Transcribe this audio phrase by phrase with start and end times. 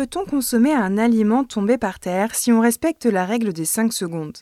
[0.00, 4.38] Peut-on consommer un aliment tombé par terre si on respecte la règle des 5 secondes?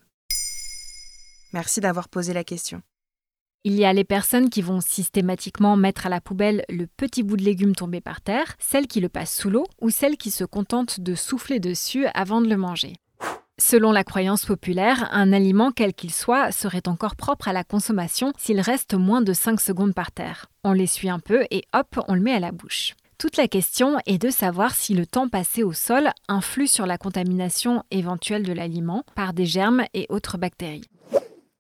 [1.53, 2.81] Merci d'avoir posé la question.
[3.65, 7.37] Il y a les personnes qui vont systématiquement mettre à la poubelle le petit bout
[7.37, 10.45] de légume tombé par terre, celles qui le passent sous l'eau ou celles qui se
[10.45, 12.93] contentent de souffler dessus avant de le manger.
[13.61, 18.33] Selon la croyance populaire, un aliment quel qu'il soit serait encore propre à la consommation
[18.39, 20.47] s'il reste moins de 5 secondes par terre.
[20.63, 22.95] On l'essuie un peu et hop, on le met à la bouche.
[23.19, 26.99] Toute la question est de savoir si le temps passé au sol influe sur la
[26.99, 30.89] contamination éventuelle de l'aliment par des germes et autres bactéries.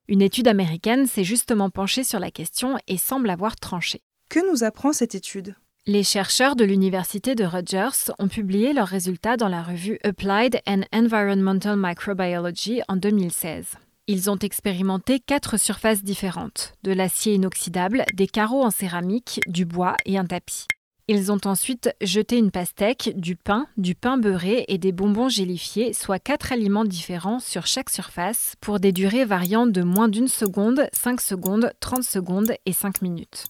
[0.06, 4.02] Une étude américaine s'est justement penchée sur la question et semble avoir tranché.
[4.30, 5.56] Que nous apprend cette étude?
[5.84, 10.82] Les chercheurs de l'université de Rutgers ont publié leurs résultats dans la revue Applied and
[10.92, 13.66] Environmental Microbiology en 2016.
[14.06, 19.96] Ils ont expérimenté quatre surfaces différentes, de l'acier inoxydable, des carreaux en céramique, du bois
[20.06, 20.68] et un tapis.
[21.10, 25.94] Ils ont ensuite jeté une pastèque, du pain, du pain beurré et des bonbons gélifiés,
[25.94, 30.86] soit quatre aliments différents sur chaque surface, pour des durées variant de moins d'une seconde,
[30.92, 33.46] 5 secondes, 30 secondes et 5 minutes.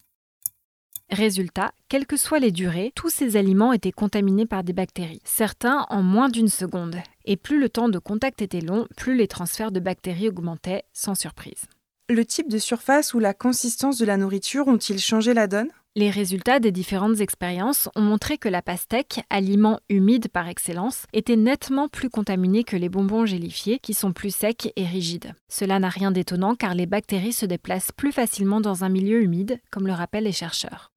[1.10, 5.84] Résultat, quelles que soient les durées, tous ces aliments étaient contaminés par des bactéries, certains
[5.88, 6.98] en moins d'une seconde.
[7.24, 11.16] Et plus le temps de contact était long, plus les transferts de bactéries augmentaient, sans
[11.16, 11.64] surprise.
[12.08, 15.70] Le type de surface ou la consistance de la nourriture ont-ils changé la donne?
[15.98, 21.34] Les résultats des différentes expériences ont montré que la pastèque, aliment humide par excellence, était
[21.34, 25.34] nettement plus contaminée que les bonbons gélifiés qui sont plus secs et rigides.
[25.48, 29.58] Cela n'a rien d'étonnant car les bactéries se déplacent plus facilement dans un milieu humide,
[29.72, 30.92] comme le rappellent les chercheurs.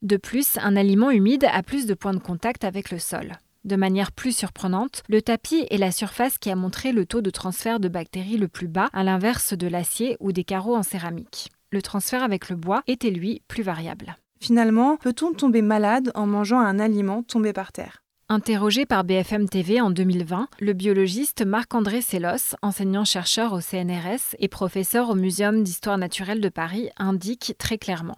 [0.00, 3.32] De plus, un aliment humide a plus de points de contact avec le sol.
[3.64, 7.30] De manière plus surprenante, le tapis est la surface qui a montré le taux de
[7.30, 11.50] transfert de bactéries le plus bas, à l'inverse de l'acier ou des carreaux en céramique
[11.76, 14.16] le transfert avec le bois était lui plus variable.
[14.40, 18.02] Finalement, peut-on tomber malade en mangeant un aliment tombé par terre?
[18.28, 25.10] Interrogé par BFM TV en 2020, le biologiste Marc-André Sellos, enseignant-chercheur au CNRS et professeur
[25.10, 28.16] au Muséum d'histoire naturelle de Paris, indique très clairement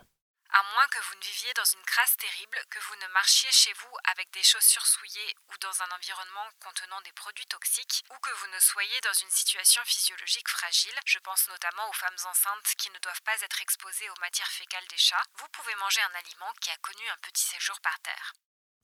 [0.58, 1.86] à moins que vous ne viviez dans une
[2.18, 6.46] terrible, que vous ne marchiez chez vous avec des chaussures souillées ou dans un environnement
[6.62, 11.18] contenant des produits toxiques, ou que vous ne soyez dans une situation physiologique fragile, je
[11.18, 14.98] pense notamment aux femmes enceintes qui ne doivent pas être exposées aux matières fécales des
[14.98, 18.32] chats, vous pouvez manger un aliment qui a connu un petit séjour par terre.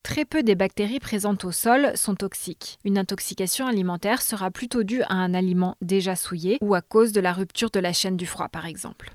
[0.02, 2.78] Très peu des bactéries présentes au sol sont toxiques.
[2.84, 7.20] Une intoxication alimentaire sera plutôt due à un aliment déjà souillé ou à cause de
[7.20, 9.14] la rupture de la chaîne du froid par exemple.